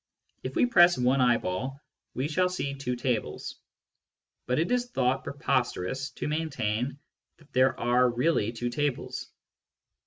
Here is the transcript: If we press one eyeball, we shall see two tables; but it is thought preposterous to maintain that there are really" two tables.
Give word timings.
If 0.41 0.55
we 0.55 0.65
press 0.65 0.97
one 0.97 1.21
eyeball, 1.21 1.79
we 2.15 2.27
shall 2.27 2.49
see 2.49 2.73
two 2.73 2.95
tables; 2.95 3.59
but 4.47 4.57
it 4.57 4.71
is 4.71 4.87
thought 4.89 5.23
preposterous 5.23 6.09
to 6.13 6.27
maintain 6.27 6.97
that 7.37 7.53
there 7.53 7.79
are 7.79 8.09
really" 8.09 8.51
two 8.51 8.71
tables. 8.71 9.29